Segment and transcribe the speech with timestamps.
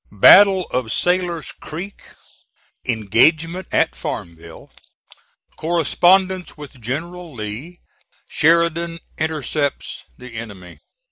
[0.11, 2.01] BATTLE OF SAILOR'S CREEK
[2.87, 4.71] ENGAGEMENT AT FARMVILLE
[5.57, 7.81] CORRESPONDENCE WITH GENERAL LEE
[8.27, 10.79] SHERIDAN INTERCEPTS THE ENEMY.